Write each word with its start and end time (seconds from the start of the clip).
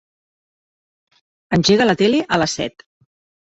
Engega 1.59 1.89
la 1.89 1.97
tele 2.01 2.25
a 2.39 2.43
les 2.43 2.59
set. 2.63 2.89